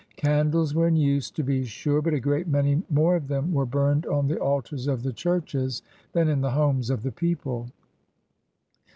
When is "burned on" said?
3.67-4.25